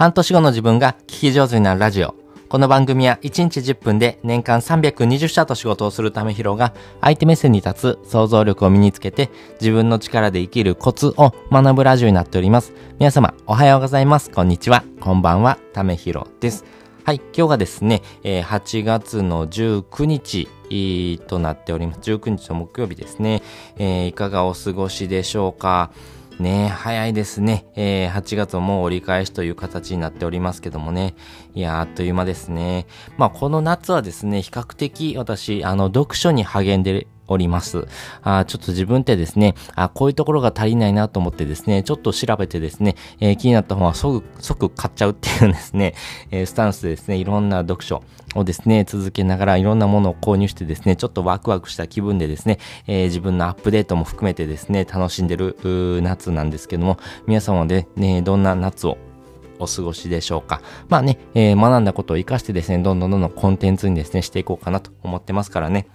[0.00, 2.14] 半年後の自分が聞き上手になるラジオ。
[2.48, 6.72] この番組は1日10分で年間320社と仕事をするためひろが
[7.02, 9.28] 相手目線に立つ想像力を身につけて
[9.60, 12.72] 自分の力で生きるコツを学ぶラジオになっております。
[12.98, 14.30] 皆様おはようございます。
[14.30, 14.84] こんにちは。
[15.00, 15.58] こんばんは。
[15.74, 16.64] ためひろです。
[17.04, 20.48] はい、今日がですね、え8月の19日
[21.26, 22.00] となっております。
[22.00, 23.42] 19日の木曜日ですね。
[23.76, 25.90] えー、いかがお過ごしでしょうか？
[26.40, 27.66] ね早いですね。
[27.76, 31.14] えー、8月も折り返しという形になっておりますけどもね。
[31.54, 32.86] いやあっという間ですね。
[33.16, 37.86] まあ、この夏はですね、比較的私、あの、読書に励んでおります。
[38.22, 45.94] あちょっと自分ってですね、あこういうところが足りないなと思ってですね、ちょっと調べてですね、えー、気になった本は即、即買っちゃうっていうですね、
[46.30, 48.02] えー、スタンスでですね、いろんな読書
[48.34, 55.56] をですね、続けながらいろんなものを購入してですね、ちょっとワクワクした気分でですね、えー、自分のアップデートも含めてですね、楽しんでる
[56.02, 58.98] 夏なんですけども、皆様でね、どんな夏を
[59.60, 60.62] お過ごしでしょうか。
[60.88, 65.86] まあね、えー、学んだことを活かしてですね、どんどんどんどんコンテンツにですね、していこうかなと思ってますからね。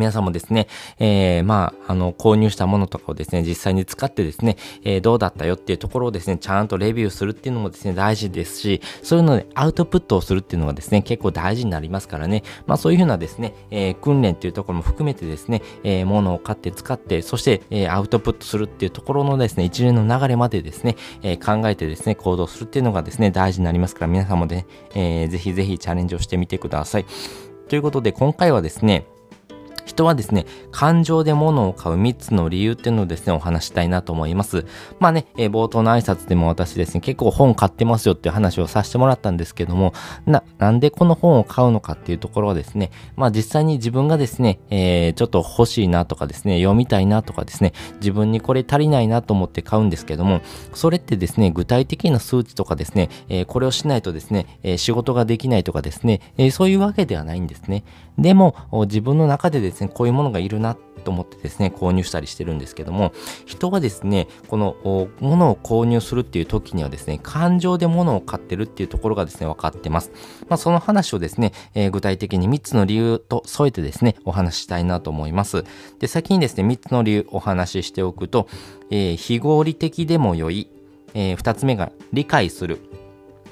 [0.00, 0.66] 皆さんもですね、
[0.98, 27.04] えー、まあ、あの、購入したものとかをですね、実際に使ってですね、えー、どうだったよっていうところをですね、ちゃんとレビューするっていうのもですね、大事ですし、そういうのでアウトプットをするっていうのがですね、結構大事になりますからね、まあそういうふうなですね、えー、訓練っていうところも含めてですね、えー、物を買って使って、そして、えー、アウトプットするっていうところのですね、一連の流れまでですね、えー、考えてですね、行動するっていうのがですね、大事になりますから、皆さんもね、えー、ぜひぜひチャレンジをしてみてください。
[27.68, 29.06] ということで、今回はですね、
[29.84, 34.66] 人はですね、感情で物を買う3つの理由っていうのをですね、お話したいなと思います。
[34.98, 39.92] まあね、えー、冒頭の挨拶でも私ですね、結構本買ってますよっていう話をさせてもらったんですけども、
[40.26, 50.40] な、なんでこの本を買うのかっていうところはですね、まあ実際に自分がですね、えー、ちょっと欲しいなとかですね、読みたいなとかですね、自分にこれ足りないなと思って買うんですけども、
[50.74, 57.84] それってですね、具体的な数値とかですね、えー、これをしないとですね、え仕事ができないとかですね、えそういうわけではないんですね。
[58.18, 58.54] でも、
[58.86, 63.12] 自分の中でですね、こういうものがいるなと思ってですね、購入したりしてるんですけども、
[63.46, 64.76] 人はですね、この
[65.20, 70.12] 物を購入するっていう時にはですね、感情で物を買ってるっていうところがですね、分かってます。
[70.48, 75.64] まあ、その話をですね、えー、具体的に3つの理由と添えてですね、お話ししたいなと思います。
[75.98, 78.48] で、先にですね、3つの理由お話ししておくと、
[78.90, 80.68] えー、非合理的でも良い、
[81.14, 82.80] えー、2つ目が理解する。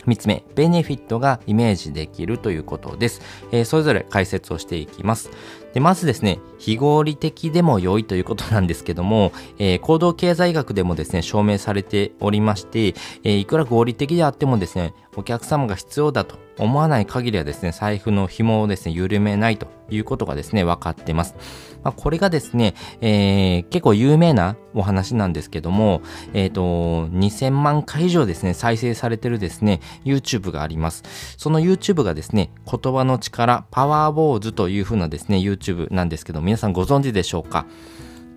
[0.07, 3.21] 3つ目、ベネフィットがイメージできるということです。
[3.53, 5.31] えー、それぞれ解説をしていきます。
[5.75, 12.89] で、まずですね、非合理的でも良いということなんですけども、えー、行動経済学でもですね、証明されておりまして、
[13.23, 21.35] えー、いくら合理的であってもですね、お客様が必要だと思わない限りはですね、財布の紐をですね、緩めないということがですね、分かってます。
[21.83, 26.03] まあ、これがですね、えー、結構有名なお話なんですけども、
[26.35, 31.03] えっ、ー、と、2000万回以上ですね、再生されてるですね、YouTube があります。
[31.37, 37.67] その YouTube がですね、言葉の力、パワーボーズというふうなですね、YouTube YouTube なんですけど、皆さんご存知でしょうか？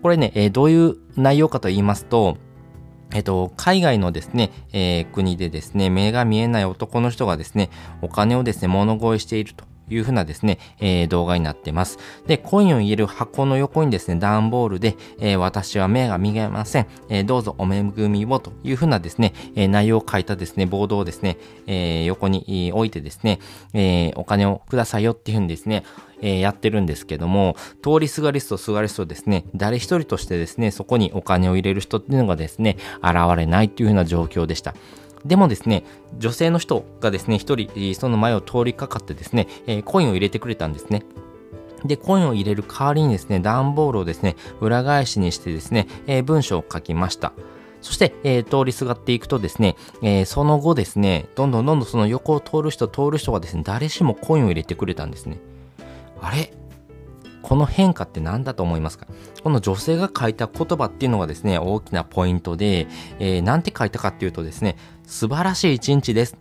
[0.02, 2.36] これね、えー、どういう内容かと言いますと、
[3.14, 9.64] えっと、海外のですね、えー、国でですね、目が見えない男の人がですね、お金をですね、物乞いしていると。
[9.90, 11.98] いうふうなですね、えー、動画になってます。
[12.26, 16.86] で、コインを入れる箱の横にですね、段ボールで、えー、私は目が見えません。
[17.08, 23.40] えー、どうぞお恵みをというふうなですね、え内容を書いたですね、ボードをですね、え横に置いてですね、
[23.74, 25.84] えお金をくださいよっていうふうにですね、
[26.22, 34.74] えー、やってるんですけども、通りすがりすとすがりすとですね、誰一人としてですね、そこにお金を入れる人っていうのがですね、現れないっていうふうな状況でした。
[35.24, 35.84] でもですね、
[36.18, 41.04] 女性の人がですね、一人、その前を通りかかってですね、え、コインを入れてくれたんですね。
[41.84, 47.32] で、コインを入れる代わりにですね、段ボールをですね、裏返しにしてですね、え、文章を書きました。
[47.80, 55.38] そして、えー、通りすがっていくとですね、えー、その後ですね、どんどんどんどんその横を通る人、通る人がですね、誰しもコインを入れてくれたんですね。
[56.20, 56.52] あれ？
[57.52, 59.06] この変化って何だと思いますか？
[59.44, 62.86] この女性が書いた言葉っていうのがですね、大きなポイントで、
[63.18, 66.38] えー、なんて書いたかっていうとですね、素晴らしい一日です。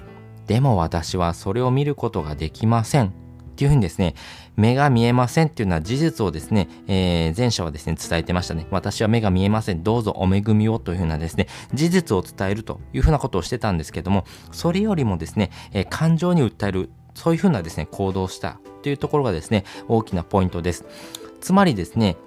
[0.47, 3.07] でも私はそれを見ることができません。
[3.07, 3.11] っ
[3.55, 4.15] ていうふうにですね、
[4.55, 8.65] 目が見えませんっていうのは事実をですね、えー、前者はですね、伝えてましたね。
[8.71, 9.83] 私は目が見えません。
[9.83, 20.85] どうぞお恵みをというふうなですね、事実を伝えるというふうなことをしてたんですけども、それよりもですね、えー、感情に訴える、そういうふうなですね、行動したというところがですね、大きなポイントです。
[21.39, 22.17] つまりですね、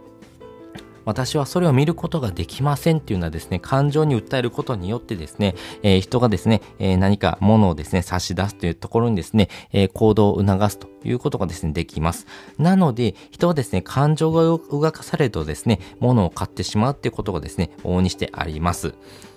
[1.04, 12.26] 私はそれを見ることができませんっていうのはですね、感情に訴えることによってですね、えー、人がですね、えー、何か物をですね、差し出すというところにですね、えー、行動を促すということがですね、できます。
[12.58, 18.94] なので、人はですね、感情が動かされるとですね、物を買ってしまうっていうことがですね、往々にしてあります。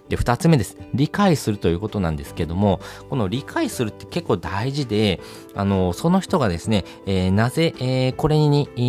[0.10, 0.78] で、二つ目です。
[0.94, 5.20] 理解するということなんですけども、この理解するって結構大事で、
[5.56, 8.80] あの、その人がですね、えー、なぜ、えー、これに、え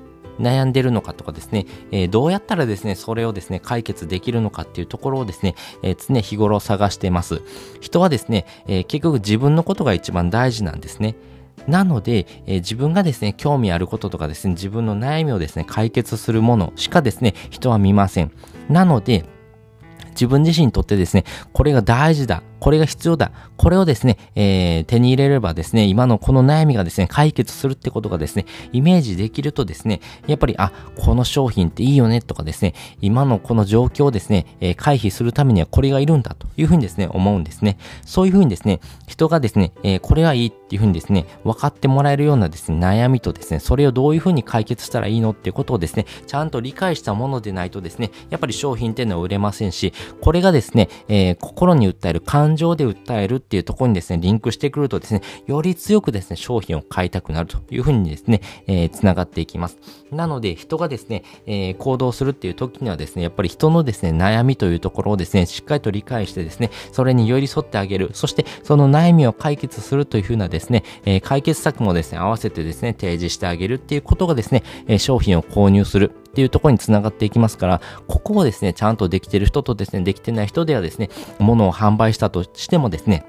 [0.00, 0.04] ー
[0.40, 7.42] 悩んでるのかとかですね、えー、どうやったらですね、それをですね、解決できるのかっていうところをですね、えー、常日頃探しています。
[7.80, 11.14] 人はですね、えー、結局自分のことが一番大事なんですね。
[11.68, 18.32] なので、えー、自分がですね、興味あることとかですね、自分の悩みをですね、解決するものしかですね、人は見ません。
[18.68, 19.24] なので、
[20.14, 22.42] 自分自身にとってですね、これが大事だ。
[22.64, 23.30] これが必要だ。
[23.58, 32.72] これをですね、えー、手に入れればですね、今のこの悩みがですね、解決するってことがですね、イメージできるとですね、やっぱり、あ、この商品っていいよねとかですね、
[33.02, 37.76] 今のこの状況をですね、えー、回避するためにはこれがいるんだというふうにですね、思うんですね。
[38.06, 52.22] そういうふうにですね、人がですね、えー、これはいいっていうふうにですね、分かってもらえるようなですね、悩みとですね、それをどういうふうに解決したらいいのっていうことをですね、ちゃんと理解したものでないとですね、やっぱり商品っていうのは売れませんし、これがですね、えー、心に訴える
[52.54, 59.78] 感情で訴えるっていうところにですね、リンクしてくるとですね、より強くですね、商品を買いたくなるというふうにですね、えー、繋がっていきます。
[60.12, 68.10] なので、人がですね、えー、行動するっていう時にはですね、やっぱり人のですね、悩みというところをですね、しっかりと理解してですね、それに寄り添ってあげる。
[68.12, 76.12] そして、その悩みを解決するというふうなですね、えー、解決策もですね、合わせてですね、提示してあげるっていうことがですね、え商品を購入する。
[76.34, 81.08] っていうところにつながっていきますから、ここをですね、ちゃんとできてる人とですね、できてない人ではですね、
[81.38, 83.24] 物を販売したとしてもですね、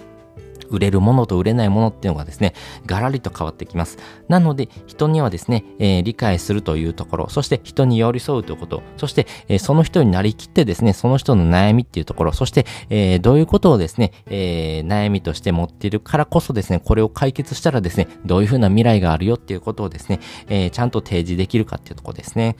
[0.69, 2.53] 売れるものと売れないものっていうのがですね、
[2.85, 3.97] ガラリと変わってきます。
[4.27, 20.19] なので、人にはですね、えー、理解するというところ、そして人に寄り添うということ、そして、えー、その人になりきってですね、その人の悩みっていうところ、そして、えー、どういうことをですね、え悩みとして持っているからこそですね、これを解決したらですね、どういうふうな未来があるよっていうことをですね、
[20.49, 22.55] えちゃんと提示できるかっていうところですね。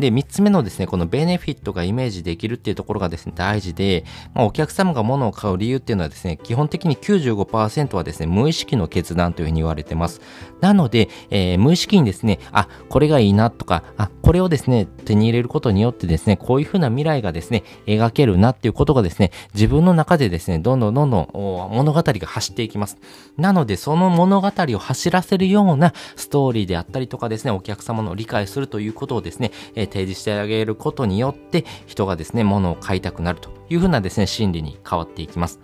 [0.00, 4.04] で、3つ目のですね、このベネフィットがイメージできるっていうところがですね、大事で、
[4.34, 10.20] まあ、お客様が物を買う理由っていうのはですね、基本的に95%はですね、無意識の決断というふうに言われてます。
[10.60, 21.28] なので、えー、無意識にですね、あ、これがいいなとか、あ、これをですね、手に入れることによってですね、こういうふうな未来がですね、描けるなっていうことがですね、自分の中でですね、どんどんどんどん
[21.70, 22.98] 物語が走っていきます。
[23.36, 35.60] なので、その物語を走らせるようなストーリーであったりとかですね、お客様の理解するということをですね、えー、提示してあげることによって、人がですね、物を買いたくなるというふうなですね、心理に変わっていきます。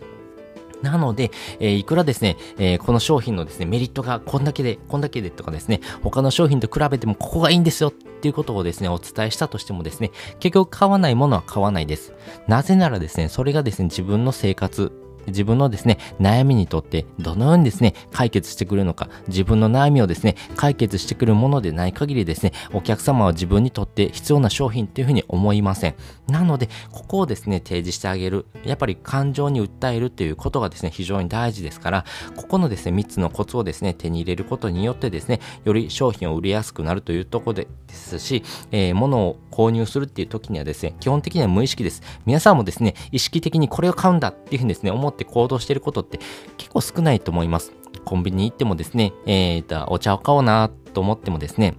[0.82, 12.12] なので、えー、いくらですね、えー、この商品のですね、メリットがこんだけで、こんだけでとかですね、他の商品と比べてもここがいいんですよっていうことをですね、お伝えしたとしてもですね、結局買わないものは買わないです。
[12.46, 14.93] なぜならですね、それがですね、自分の生活、
[15.28, 25.94] 自分のですね、悩みにとってどのようにですね、解決してくるのか、自分の悩みをですね、解決してくるものでない限りですね、お客様は自分にとって必要な商品っていうふうに思いません。
[26.28, 28.46] なので、ここをですね、提示してあげる。
[28.64, 38.43] やっぱり感情に訴えるっていうことがですね、非常に大事ですから、ここのですね、3つのコツをですね、手に入れることによってですね、より商品を売りやすくなるというところでですし、
[38.73, 42.02] えー、物を購入するっていう時にはですね、基本的には無意識です。
[42.25, 46.19] 皆さんもですね、意識的にこれを買うんだっていうふうにですね、思って行動していることって
[46.56, 47.73] 結構少ないと思います。
[48.05, 51.75] コンビニに行ってもですね、えー、お茶を買おうなと思ってもですね、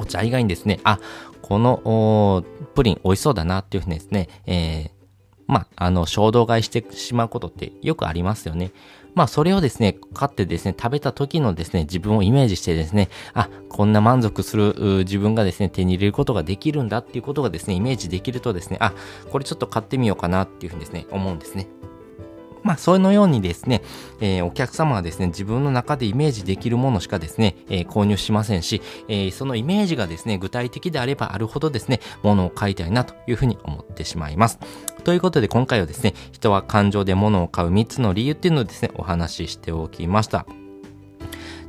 [0.00, 0.98] お茶以外にですね、あ、
[1.42, 2.44] この
[2.74, 4.90] プリン美味しそうだなっていうふうにですね、えー、
[5.46, 8.72] まあ、あの、衝動買いしてしまうことってよくありますよね。
[9.14, 18.94] まあ、それをですね、買ってですね、食べた時のですね、自分をイメージしてですね、あ、こんな満足する自分がですね、手に入れることができるんだっていうことがですね、イメージできるとですね、あ、
[19.30, 21.66] これちょっと買ってみようかなっていうふうにですね、思うんですね。
[22.62, 23.82] まあ、そのようにですね、
[24.20, 34.58] えー、お客様はですね、自分の中でイメージできるものしかですね、えー、購入しませんし、えー、そのイメージがですね、具体的であればあるほどですね、ものを買いたいなというふうに思ってしまいます。
[35.04, 40.46] ということで今回はですね、人は感情で物を買う3つの理由っていうのをですね、お話ししておきました。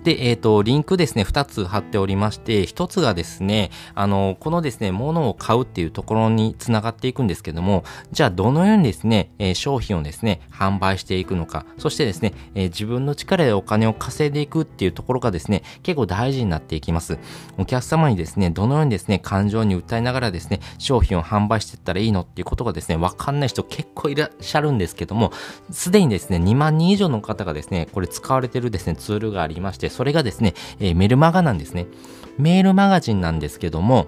[0.04, 17.20] で、えっ、ー、と、リンクですね、2つ貼っておりまして、1つがですね、あの、このですね、物を買うっていうところにつながっていくんですけども、じゃあどのようにですね、えー、商品をですね、販売していくのか、そしてですね、えー、自分の力でお金を稼いでいくっていうところがですね、結構大事になっていきます。
[17.60, 25.32] お客様にですね、どのようにですね、感情に訴えながらですね、商品を販売していったらいいのっていうことがですね、わかんない人結構いらっしゃるんですけども、
[25.70, 31.88] すでにですね、2万人以上の方がですね、これ使われてるですね、ツールがありまして、それがですね、えー、メルマガなんですね。
[32.38, 34.08] メールマガジンなんですけども、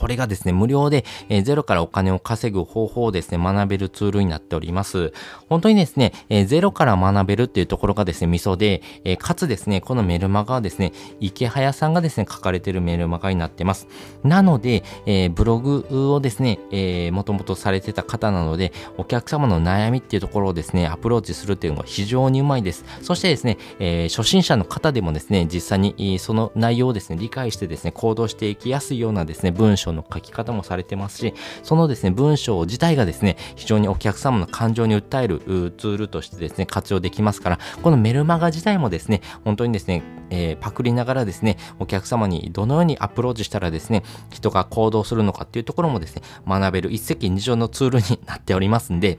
[0.00, 5.12] これがですね、無料で、えー、ゼロからお金を稼ぐ方法をですね、学べるツールになっております。
[5.50, 13.88] 本当にですね、えー、ゼロから学べるっていうところがですね、ミソで、えー、かつですね、このメルマガはですね、池早さんがですね、書かれてるメルマガになってます。
[14.24, 22.86] なので、えー、ブログをですね、えー、もともとされてた方なので、お客様の悩みっていうところをですね、アプローチするっていうのが非常にうまいです。
[23.02, 35.40] そしてですね、えー、初心者の方でもですね、実際にその内容をですね、理解してですね、行動していきやすいようなですね、文章の書き方もされてますし、そのですね、文章自体がですね、非常にお客様の感情に訴える
[35.76, 49.18] ツールとしてですね、活用できますから、このメルマガ自体もですね、本当にですね、えー、パクりながらですね、お客様にどのようにアプローチしたらですね、人が行動するのかっていうところもですね、学べる一石二鳥のツールになっておりますんで、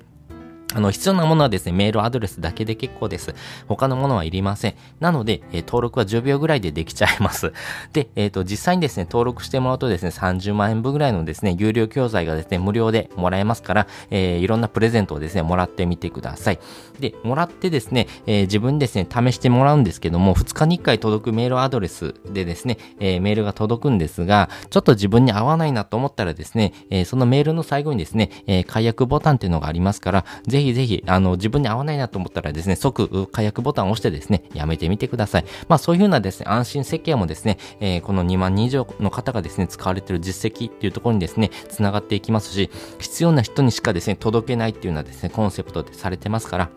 [0.74, 3.36] あの、必要なものはですね、メールアドレスだけで結構です。
[3.68, 4.76] 他のものはいりません。
[5.00, 7.54] なので、えー、登録は10秒ぐらいでできちゃいます。
[7.94, 16.60] で、えっ、ー、と、実際にですね、登録してもらうとですね、30万円分ぐらいのですね、有料教材がですね、無料でもらえますから、えー、いろんなプレゼントをですね、もらってみてください。
[17.00, 35.46] で、もらってですね、え、自分ですね、試してもらうんですけども、2日に1回届くメールアドレスでですね、え、メールが届くんですが、ちょっと自分に合わないなと思ったらですね、え、そのメールの最後にですね、え解約ボタンっていうのがありますから、ぜひぜひ、あの、自分に合わないなと思ったらですね、即解約ボタンを押してですね、やめてみてください。
[35.68, 46.70] まあそういうふうなですね、安心設計もですね、えー、この2万人以上の方がですね、使われている実績っていうところにですね、繋がっていきますし、必要な人にしかですね、届けないっていうのはですね、コンセプトでされてますから、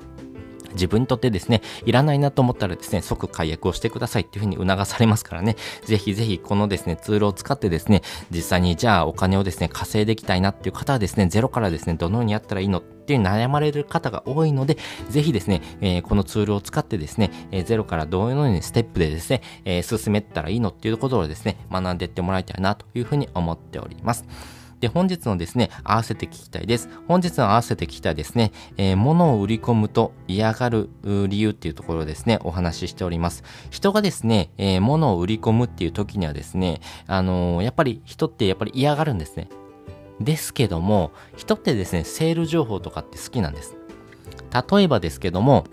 [0.75, 14.79] 自分にとってですね、いらないなと思ったらですね、即解約をしてくださいっていうふうに促されますからね、ぜひぜひこのですね、ツールを使ってですね、実際にじゃあお金をですね、稼いでいきたいなっていう方はですね、ゼロからですね、どのようにやったらいいのっていう悩まれる方が多いので、
[15.11, 24.25] ぜひですね、えー、このツールを使ってですね、えー、ゼロからどのようにステップでですね、えー、進めたらいいのっていうことをですね、学んでいってもらいたいなというふうに思っております。
[24.85, 26.91] で、本日のですね、合わせて聞きたいです。
[27.09, 33.45] 本日の合わせて聞きたいですね、えー、物を売り込むと嫌がる理由っていうところですね、お話ししております。
[33.71, 39.49] 人がですね、えー、物を売り込むっていう時にはですね、あのー、やっぱり人ってやっぱり嫌がるんですね。
[40.21, 43.79] ですけども、人ってですね、セール情報とかって好きなんです。
[44.71, 45.65] 例えばですけども、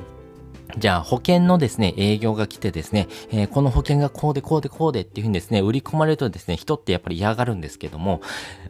[0.77, 8.21] じゃあ保険のですね、営業が来てですね、えー、この保険がこうでこうでこうでっていうふうにですね、売り込まれるとですね、人ってやっぱり嫌がるんですけども、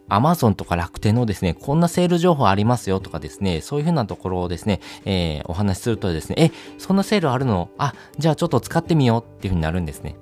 [0.10, 7.70] アマゾンとか楽天のですね、こんなセール情報ありますよとかですね、そういうふうなところをですね、えー、お話しするとですね、え、そんなセールあるの？
[7.77, 10.15] あ、じゃあちょっと使ってみようっていうふうになるんですね。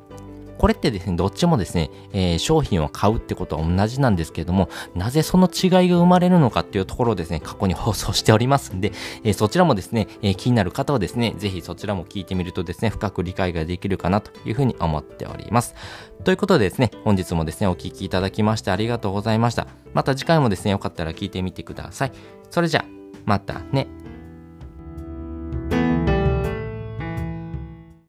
[0.59, 8.91] これってですね、どっちもですね、えー、商品を買うってことは同じなんですけれども、なぜその違いが生まれるのかっていうところをですね、過去に放送しておりますんで、
[9.23, 15.75] えー、そちらもですね、えー、気になる方はですね、ぜひそちらも聞いてみるとですね、深く理解ができるかなというふうに思っております。
[16.25, 19.65] ということでですね、本日もですね、お聴きいただきましてありがとうございました。
[19.93, 22.11] また次回もですね、よかったら聞いてみてください。
[22.49, 22.83] それじゃ、
[23.25, 23.87] またね。